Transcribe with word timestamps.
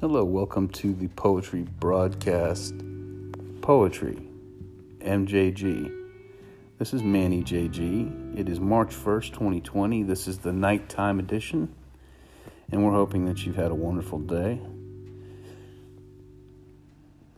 Hello, 0.00 0.24
welcome 0.24 0.66
to 0.66 0.94
the 0.94 1.08
Poetry 1.08 1.66
Broadcast 1.78 2.74
Poetry, 3.60 4.18
MJG. 5.00 5.94
This 6.78 6.94
is 6.94 7.02
Manny 7.02 7.42
JG. 7.42 8.38
It 8.38 8.48
is 8.48 8.60
March 8.60 8.94
1st, 8.94 9.34
2020. 9.34 10.04
This 10.04 10.26
is 10.26 10.38
the 10.38 10.54
nighttime 10.54 11.18
edition, 11.18 11.74
and 12.72 12.82
we're 12.82 12.94
hoping 12.94 13.26
that 13.26 13.44
you've 13.44 13.56
had 13.56 13.70
a 13.70 13.74
wonderful 13.74 14.20
day. 14.20 14.58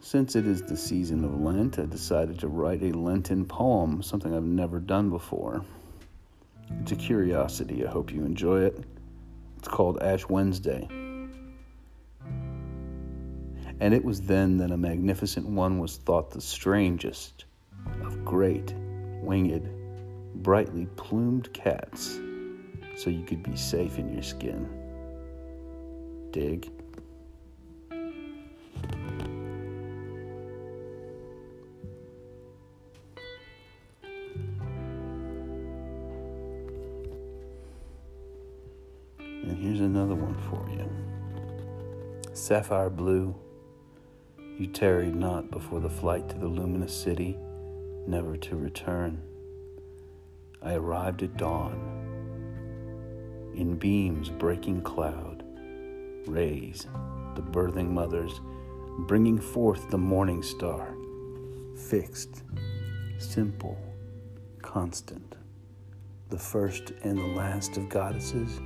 Since 0.00 0.34
it 0.34 0.44
is 0.44 0.60
the 0.62 0.76
season 0.76 1.24
of 1.24 1.40
Lent, 1.40 1.78
I 1.78 1.86
decided 1.86 2.40
to 2.40 2.48
write 2.48 2.82
a 2.82 2.90
Lenten 2.90 3.44
poem, 3.44 4.02
something 4.02 4.34
I've 4.34 4.42
never 4.42 4.80
done 4.80 5.10
before. 5.10 5.64
It's 6.80 6.90
a 6.90 6.96
curiosity. 6.96 7.86
I 7.86 7.90
hope 7.92 8.12
you 8.12 8.24
enjoy 8.24 8.62
it. 8.62 8.82
It's 9.58 9.68
called 9.68 10.02
Ash 10.02 10.28
Wednesday. 10.28 10.88
And 13.80 13.94
it 13.94 14.04
was 14.04 14.22
then 14.22 14.58
that 14.58 14.72
a 14.72 14.76
magnificent 14.76 15.46
one 15.46 15.78
was 15.78 15.98
thought 15.98 16.30
the 16.30 16.40
strangest 16.40 17.44
of 18.02 18.24
great, 18.24 18.74
winged, 19.22 19.70
brightly 20.42 20.86
plumed 20.96 21.52
cats, 21.52 22.18
so 22.96 23.08
you 23.08 23.24
could 23.24 23.42
be 23.42 23.56
safe 23.56 23.98
in 23.98 24.12
your 24.12 24.22
skin. 24.22 24.68
Dig. 26.32 26.68
And 39.48 39.56
here's 39.56 39.80
another 39.80 40.16
one 40.16 40.36
for 40.50 40.68
you. 40.68 40.84
Sapphire 42.34 42.90
blue, 42.90 43.34
you 44.58 44.66
tarried 44.66 45.14
not 45.14 45.50
before 45.52 45.78
the 45.78 45.88
flight 45.88 46.28
to 46.28 46.36
the 46.36 46.48
luminous 46.48 46.92
city, 46.92 47.38
never 48.08 48.36
to 48.36 48.56
return. 48.56 49.22
I 50.60 50.74
arrived 50.74 51.22
at 51.22 51.36
dawn, 51.36 51.94
in 53.54 53.76
beams 53.76 54.30
breaking 54.30 54.82
cloud, 54.82 55.44
rays, 56.26 56.88
the 57.36 57.42
birthing 57.42 57.90
mothers, 57.90 58.40
bringing 59.06 59.38
forth 59.38 59.88
the 59.90 59.98
morning 59.98 60.42
star, 60.42 60.92
fixed, 61.76 62.42
simple, 63.18 63.78
constant, 64.60 65.36
the 66.30 66.38
first 66.38 66.92
and 67.04 67.16
the 67.16 67.36
last 67.36 67.76
of 67.76 67.88
goddesses 67.88 68.58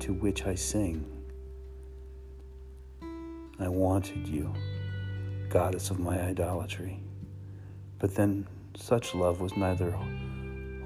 to 0.00 0.12
which 0.12 0.44
I 0.46 0.54
sing. 0.54 1.06
I 3.58 3.68
wanted 3.68 4.28
you, 4.28 4.52
goddess 5.52 5.90
of 5.90 6.00
my 6.00 6.18
idolatry, 6.18 6.98
but 7.98 8.14
then 8.14 8.46
such 8.74 9.14
love 9.14 9.42
was 9.42 9.54
neither 9.54 9.90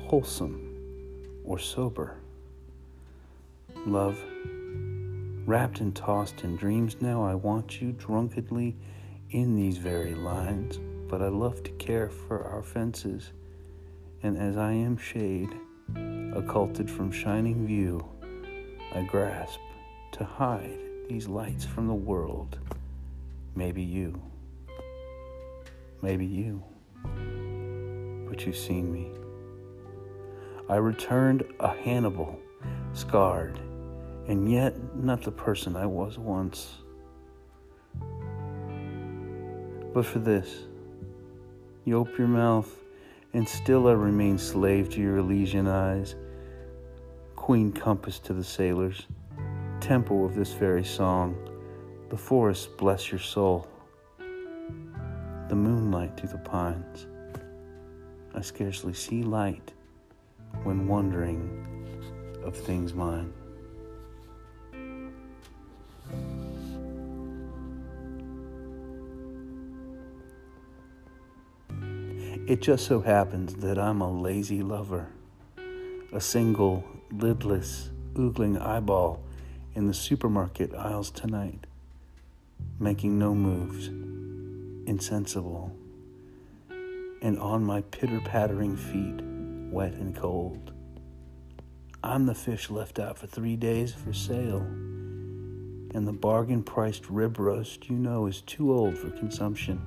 wholesome 0.08 0.60
or 1.44 1.56
sober. 1.56 2.16
Love, 3.86 4.18
wrapped 5.46 5.78
and 5.78 5.94
tossed 5.94 6.42
in 6.42 6.56
dreams 6.56 6.96
now, 7.00 7.22
I 7.22 7.36
want 7.36 7.80
you 7.80 7.92
drunkenly 7.92 8.74
in 9.30 9.54
these 9.54 9.78
very 9.78 10.16
lines, 10.16 10.80
but 11.08 11.22
I 11.22 11.28
love 11.28 11.62
to 11.62 11.70
care 11.72 12.08
for 12.08 12.42
our 12.42 12.64
fences, 12.64 13.30
and 14.24 14.36
as 14.36 14.56
I 14.56 14.72
am 14.72 14.96
shade, 14.96 15.54
occulted 16.34 16.90
from 16.90 17.12
shining 17.12 17.68
view, 17.68 18.04
I 18.92 19.04
grasp 19.04 19.60
to 20.10 20.24
hide 20.24 20.80
these 21.08 21.28
lights 21.28 21.64
from 21.64 21.86
the 21.86 21.94
world. 21.94 22.58
Maybe 23.54 23.82
you, 23.82 24.20
maybe 26.02 26.26
you, 26.26 26.62
but 28.28 28.44
you've 28.46 28.56
seen 28.56 28.92
me. 28.92 29.10
I 30.68 30.76
returned 30.76 31.44
a 31.60 31.68
Hannibal, 31.68 32.38
scarred, 32.92 33.58
and 34.28 34.50
yet 34.50 34.74
not 34.96 35.22
the 35.22 35.30
person 35.30 35.76
I 35.76 35.86
was 35.86 36.18
once. 36.18 36.78
But 39.94 40.04
for 40.04 40.18
this, 40.18 40.64
you 41.84 41.96
ope 41.96 42.18
your 42.18 42.28
mouth, 42.28 42.70
and 43.32 43.48
still 43.48 43.88
I 43.88 43.92
remain 43.92 44.38
slave 44.38 44.90
to 44.90 45.00
your 45.00 45.18
Elysian 45.18 45.68
eyes 45.68 46.16
queen 47.46 47.70
compass 47.70 48.18
to 48.18 48.32
the 48.32 48.42
sailors, 48.42 49.06
temple 49.78 50.26
of 50.26 50.34
this 50.34 50.52
very 50.52 50.82
song, 50.82 51.36
the 52.10 52.16
forests 52.16 52.66
bless 52.66 53.12
your 53.12 53.20
soul, 53.20 53.68
the 55.48 55.54
moonlight 56.06 56.18
through 56.18 56.28
the 56.30 56.38
pines. 56.38 57.06
I 58.34 58.40
scarcely 58.42 58.92
see 58.92 59.22
light 59.22 59.72
when 60.62 60.86
wondering 60.86 61.66
of 62.44 62.56
things 62.56 62.94
mine. 62.94 63.32
It 72.46 72.62
just 72.62 72.86
so 72.86 73.00
happens 73.00 73.54
that 73.56 73.76
I'm 73.76 74.00
a 74.00 74.10
lazy 74.10 74.62
lover, 74.62 75.08
a 76.12 76.20
single 76.20 76.84
lidless, 77.10 77.90
oogling 78.14 78.60
eyeball 78.60 79.20
in 79.74 79.88
the 79.88 79.94
supermarket 79.94 80.72
aisles 80.74 81.10
tonight, 81.10 81.66
making 82.78 83.18
no 83.18 83.34
moves, 83.34 83.88
insensible, 84.88 85.72
and 87.22 87.38
on 87.38 87.64
my 87.64 87.80
pitter 87.82 88.20
pattering 88.20 88.76
feet, 88.76 89.22
wet 89.72 89.94
and 89.94 90.14
cold. 90.14 90.72
I'm 92.02 92.26
the 92.26 92.34
fish 92.34 92.70
left 92.70 92.98
out 92.98 93.18
for 93.18 93.26
three 93.26 93.56
days 93.56 93.92
for 93.92 94.12
sale, 94.12 94.60
and 94.60 96.06
the 96.06 96.12
bargain 96.12 96.62
priced 96.62 97.08
rib 97.08 97.38
roast 97.38 97.88
you 97.88 97.96
know 97.96 98.26
is 98.26 98.42
too 98.42 98.72
old 98.72 98.96
for 98.96 99.10
consumption. 99.10 99.80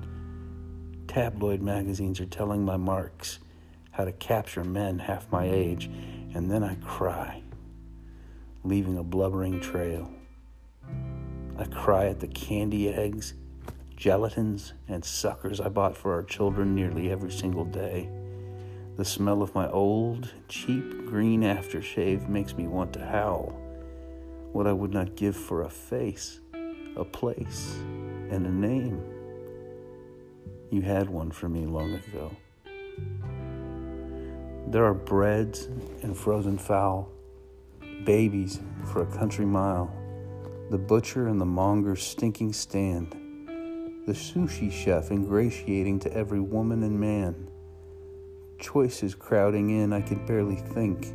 Tabloid 1.06 1.62
magazines 1.62 2.20
are 2.20 2.26
telling 2.26 2.64
my 2.64 2.76
marks 2.76 3.38
how 3.90 4.04
to 4.04 4.12
capture 4.12 4.64
men 4.64 4.98
half 4.98 5.30
my 5.32 5.44
age 5.44 5.90
and 6.34 6.50
then 6.50 6.62
I 6.62 6.76
cry, 6.76 7.42
leaving 8.64 8.98
a 8.98 9.02
blubbering 9.02 9.60
trail. 9.60 10.10
I 11.58 11.64
cry 11.64 12.06
at 12.06 12.20
the 12.20 12.28
candy 12.28 12.88
eggs, 12.88 13.34
gelatins, 14.00 14.72
and 14.88 15.04
suckers 15.04 15.60
I 15.60 15.68
bought 15.68 15.94
for 15.94 16.14
our 16.14 16.22
children 16.22 16.74
nearly 16.74 17.10
every 17.10 17.30
single 17.30 17.66
day. 17.66 18.08
The 18.96 19.04
smell 19.04 19.42
of 19.42 19.54
my 19.54 19.68
old, 19.68 20.32
cheap 20.48 21.04
green 21.06 21.42
aftershave 21.42 22.26
makes 22.26 22.56
me 22.56 22.66
want 22.66 22.94
to 22.94 23.04
howl. 23.04 23.54
What 24.52 24.66
I 24.66 24.72
would 24.72 24.92
not 24.92 25.16
give 25.16 25.36
for 25.36 25.62
a 25.62 25.68
face, 25.68 26.40
a 26.96 27.04
place, 27.04 27.76
and 28.30 28.46
a 28.46 28.50
name. 28.50 29.02
You 30.70 30.80
had 30.80 31.10
one 31.10 31.30
for 31.30 31.50
me 31.50 31.66
long 31.66 31.92
ago. 31.92 32.34
There 34.68 34.84
are 34.84 34.94
breads 34.94 35.66
and 36.02 36.16
frozen 36.16 36.56
fowl, 36.56 37.10
babies 38.04 38.60
for 38.86 39.02
a 39.02 39.18
country 39.18 39.44
mile, 39.44 39.94
the 40.70 40.78
butcher 40.78 41.28
and 41.28 41.38
the 41.38 41.44
monger's 41.46 42.02
stinking 42.02 42.54
stand, 42.54 43.19
the 44.06 44.12
sushi 44.12 44.72
chef 44.72 45.10
ingratiating 45.10 45.98
to 46.00 46.12
every 46.12 46.40
woman 46.40 46.82
and 46.82 46.98
man, 46.98 47.48
choices 48.58 49.14
crowding 49.14 49.70
in 49.70 49.92
I 49.92 50.00
could 50.00 50.26
barely 50.26 50.56
think, 50.56 51.14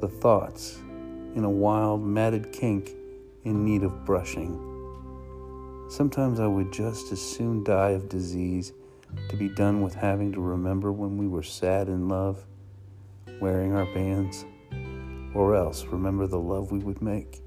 the 0.00 0.08
thoughts 0.08 0.78
in 1.34 1.44
a 1.44 1.50
wild, 1.50 2.02
matted 2.02 2.52
kink 2.52 2.92
in 3.44 3.64
need 3.64 3.82
of 3.82 4.04
brushing. 4.04 4.64
Sometimes 5.90 6.40
I 6.40 6.46
would 6.46 6.72
just 6.72 7.12
as 7.12 7.20
soon 7.20 7.64
die 7.64 7.90
of 7.90 8.08
disease 8.08 8.72
to 9.28 9.36
be 9.36 9.48
done 9.48 9.80
with 9.80 9.94
having 9.94 10.32
to 10.32 10.40
remember 10.40 10.92
when 10.92 11.16
we 11.16 11.26
were 11.26 11.42
sad 11.42 11.88
in 11.88 12.08
love 12.08 12.44
wearing 13.40 13.72
our 13.72 13.86
bands, 13.86 14.44
or 15.34 15.54
else 15.54 15.84
remember 15.84 16.26
the 16.26 16.38
love 16.38 16.72
we 16.72 16.80
would 16.80 17.00
make, 17.00 17.40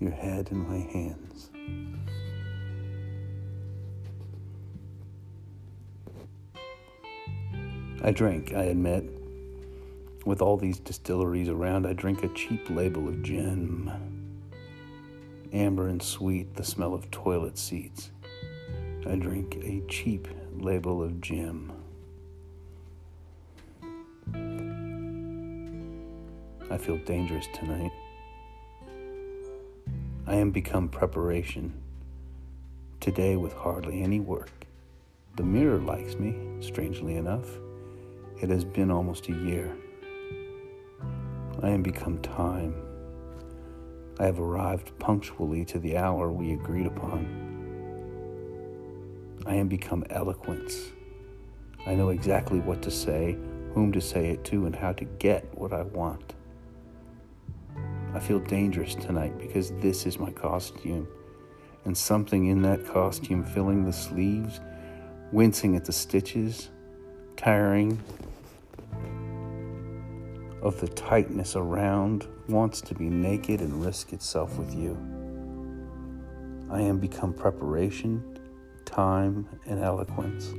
your 0.00 0.10
head 0.10 0.48
in 0.50 0.58
my 0.58 0.78
hands. 0.92 1.50
I 8.04 8.10
drink, 8.10 8.52
I 8.52 8.64
admit. 8.64 9.02
With 10.26 10.42
all 10.42 10.58
these 10.58 10.78
distilleries 10.78 11.48
around, 11.48 11.86
I 11.86 11.94
drink 11.94 12.22
a 12.22 12.28
cheap 12.28 12.68
label 12.68 13.08
of 13.08 13.22
gin. 13.22 13.90
Amber 15.54 15.88
and 15.88 16.02
sweet, 16.02 16.54
the 16.54 16.64
smell 16.64 16.92
of 16.92 17.10
toilet 17.10 17.56
seats. 17.56 18.10
I 19.06 19.14
drink 19.14 19.56
a 19.62 19.82
cheap 19.88 20.28
label 20.58 21.02
of 21.02 21.22
gin. 21.22 21.72
I 26.70 26.76
feel 26.76 26.98
dangerous 27.06 27.46
tonight. 27.54 27.92
I 30.26 30.34
am 30.34 30.50
become 30.50 30.90
preparation, 30.90 31.72
today 33.00 33.36
with 33.36 33.54
hardly 33.54 34.02
any 34.02 34.20
work. 34.20 34.50
The 35.36 35.42
mirror 35.42 35.78
likes 35.78 36.16
me, 36.16 36.36
strangely 36.60 37.16
enough. 37.16 37.48
It 38.40 38.50
has 38.50 38.64
been 38.64 38.90
almost 38.90 39.28
a 39.28 39.32
year. 39.32 39.76
I 41.62 41.70
am 41.70 41.82
become 41.82 42.18
time. 42.18 42.74
I 44.18 44.24
have 44.24 44.40
arrived 44.40 44.98
punctually 44.98 45.64
to 45.66 45.78
the 45.78 45.96
hour 45.96 46.30
we 46.30 46.52
agreed 46.52 46.86
upon. 46.86 47.42
I 49.46 49.54
am 49.54 49.68
become 49.68 50.04
eloquence. 50.10 50.92
I 51.86 51.94
know 51.94 52.08
exactly 52.08 52.58
what 52.60 52.82
to 52.82 52.90
say, 52.90 53.36
whom 53.72 53.92
to 53.92 54.00
say 54.00 54.30
it 54.30 54.44
to, 54.46 54.66
and 54.66 54.74
how 54.74 54.92
to 54.92 55.04
get 55.04 55.46
what 55.56 55.72
I 55.72 55.82
want. 55.82 56.34
I 58.14 58.20
feel 58.20 58.40
dangerous 58.40 58.94
tonight 58.94 59.38
because 59.38 59.70
this 59.80 60.06
is 60.06 60.18
my 60.18 60.30
costume, 60.30 61.06
and 61.84 61.96
something 61.96 62.46
in 62.46 62.62
that 62.62 62.86
costume 62.86 63.44
filling 63.44 63.84
the 63.84 63.92
sleeves, 63.92 64.60
wincing 65.32 65.76
at 65.76 65.84
the 65.84 65.92
stitches, 65.92 66.70
tiring 67.36 68.00
of 70.64 70.80
the 70.80 70.88
tightness 70.88 71.56
around, 71.56 72.26
wants 72.48 72.80
to 72.80 72.94
be 72.94 73.10
naked 73.10 73.60
and 73.60 73.84
risk 73.84 74.14
itself 74.14 74.56
with 74.56 74.74
you. 74.74 74.96
I 76.70 76.80
am 76.80 76.98
become 76.98 77.34
preparation, 77.34 78.38
time, 78.86 79.46
and 79.66 79.78
eloquence. 79.84 80.52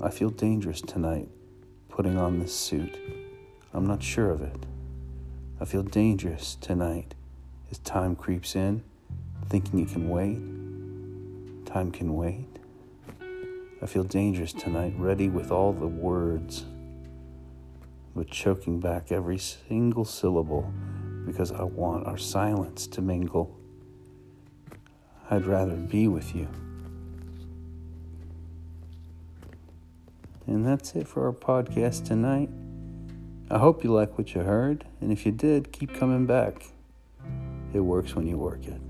I 0.00 0.10
feel 0.10 0.28
dangerous 0.28 0.82
tonight 0.82 1.30
putting 1.88 2.18
on 2.18 2.38
this 2.38 2.54
suit. 2.54 2.98
I'm 3.72 3.86
not 3.86 4.02
sure 4.02 4.30
of 4.30 4.42
it. 4.42 4.66
I 5.58 5.64
feel 5.64 5.82
dangerous 5.82 6.56
tonight 6.60 7.14
as 7.70 7.78
time 7.78 8.14
creeps 8.14 8.54
in, 8.54 8.82
thinking 9.48 9.80
it 9.80 9.88
can 9.88 10.10
wait. 10.10 10.36
Time 11.64 11.90
can 11.90 12.14
wait. 12.14 12.46
I 13.80 13.86
feel 13.86 14.04
dangerous 14.04 14.52
tonight, 14.52 14.92
ready 14.98 15.30
with 15.30 15.50
all 15.50 15.72
the 15.72 15.86
words, 15.86 16.66
but 18.16 18.30
choking 18.30 18.80
back 18.80 19.12
every 19.12 19.36
single 19.36 20.06
syllable 20.06 20.72
because 21.26 21.52
I 21.52 21.64
want 21.64 22.06
our 22.06 22.16
silence 22.16 22.86
to 22.88 23.02
mingle. 23.02 23.54
I'd 25.30 25.44
rather 25.44 25.76
be 25.76 26.08
with 26.08 26.34
you. 26.34 26.48
And 30.46 30.64
that's 30.64 30.94
it 30.94 31.06
for 31.06 31.26
our 31.26 31.32
podcast 31.32 32.06
tonight. 32.06 32.48
I 33.50 33.58
hope 33.58 33.84
you 33.84 33.92
like 33.92 34.16
what 34.16 34.34
you 34.34 34.40
heard, 34.40 34.86
and 35.00 35.12
if 35.12 35.26
you 35.26 35.32
did, 35.32 35.70
keep 35.70 35.94
coming 35.94 36.24
back. 36.24 36.70
It 37.74 37.80
works 37.80 38.14
when 38.14 38.26
you 38.26 38.38
work 38.38 38.66
it. 38.66 38.80